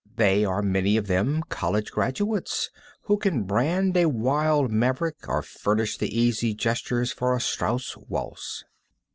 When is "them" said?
1.05-1.43